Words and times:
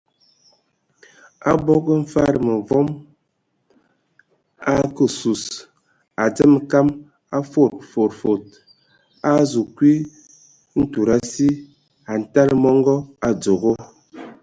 Abog 1.51 1.85
mfad 2.03 2.33
məvom 2.45 2.87
a 4.69 4.71
ake 4.83 5.05
sus, 5.17 5.43
a 6.21 6.23
dzemə 6.33 6.59
kam 6.71 6.87
a 7.37 7.39
fod 7.51 7.73
fod 7.91 8.11
fod, 8.21 8.41
a 9.27 9.29
a 9.37 9.37
azu 9.41 9.61
kwi 9.75 9.91
ntud 10.81 11.07
asi, 11.17 11.47
a 12.11 12.13
ntala 12.21 12.53
mɔngɔ 12.63 12.95
a 13.27 13.29
dzogo. 13.41 13.71